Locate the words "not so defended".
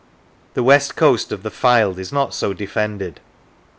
2.11-3.19